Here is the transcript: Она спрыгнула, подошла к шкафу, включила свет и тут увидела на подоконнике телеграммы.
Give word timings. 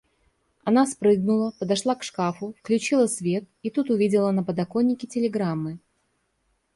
Она 0.63 0.87
спрыгнула, 0.87 1.51
подошла 1.59 1.93
к 1.93 2.01
шкафу, 2.01 2.55
включила 2.59 3.05
свет 3.05 3.43
и 3.61 3.69
тут 3.69 3.91
увидела 3.91 4.31
на 4.31 4.43
подоконнике 4.43 5.05
телеграммы. 5.05 5.77